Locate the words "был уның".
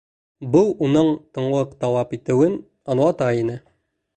0.55-1.09